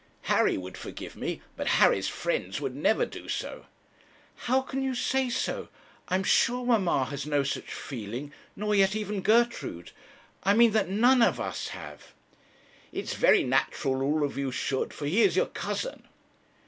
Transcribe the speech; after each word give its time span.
'Harry 0.23 0.57
would 0.57 0.77
forgive 0.79 1.15
me; 1.15 1.43
but 1.55 1.67
Harry's 1.77 2.07
friends 2.07 2.59
would 2.59 2.75
never 2.75 3.05
do 3.05 3.27
so.' 3.29 3.67
'How 4.35 4.61
can 4.61 4.81
you 4.81 4.95
say 4.95 5.29
so? 5.29 5.67
I 6.07 6.15
am 6.15 6.23
sure 6.23 6.65
mamma 6.65 7.05
has 7.11 7.27
no 7.27 7.43
such 7.43 7.71
feeling, 7.71 8.33
nor 8.55 8.73
yet 8.73 8.95
even 8.95 9.21
Gertrude; 9.21 9.91
I 10.41 10.55
mean 10.55 10.71
that 10.71 10.89
none 10.89 11.21
of 11.21 11.39
us 11.39 11.67
have.' 11.67 12.15
'It 12.91 13.03
is 13.03 13.13
very 13.13 13.43
natural 13.43 14.01
all 14.01 14.23
of 14.23 14.39
you 14.39 14.51
should, 14.51 14.91
for 14.91 15.05
he 15.05 15.21
is 15.21 15.35
your 15.35 15.45
cousin.' 15.45 16.07